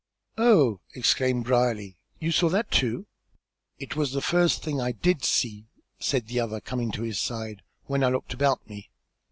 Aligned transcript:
"Oh!" 0.39 0.79
exclaimed 0.95 1.43
Brierly. 1.45 1.95
"You 2.19 2.31
saw 2.31 2.49
that 2.49 2.71
too?" 2.71 3.05
"It 3.77 3.95
was 3.95 4.13
the 4.13 4.19
first 4.21 4.63
thing 4.63 4.81
I 4.81 4.93
did 4.93 5.23
see," 5.23 5.67
said 5.99 6.25
the 6.25 6.39
other, 6.39 6.59
coming 6.59 6.89
to 6.93 7.03
his 7.03 7.19
side, 7.19 7.61
"when 7.85 8.03
I 8.03 8.09
looked 8.09 8.33
about 8.33 8.67
me. 8.67 8.89